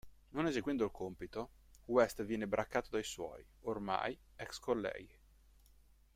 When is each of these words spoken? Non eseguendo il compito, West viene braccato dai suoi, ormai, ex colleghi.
Non 0.31 0.47
eseguendo 0.47 0.83
il 0.83 0.89
compito, 0.89 1.51
West 1.85 2.23
viene 2.23 2.47
braccato 2.47 2.89
dai 2.89 3.03
suoi, 3.03 3.45
ormai, 3.65 4.17
ex 4.37 4.57
colleghi. 4.57 5.15